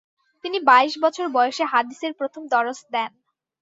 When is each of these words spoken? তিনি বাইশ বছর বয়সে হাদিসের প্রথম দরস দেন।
তিনি 0.45 0.57
বাইশ 0.69 0.93
বছর 1.03 1.25
বয়সে 1.35 1.63
হাদিসের 1.73 2.11
প্রথম 2.19 2.43
দরস 2.53 2.79
দেন। 2.93 3.11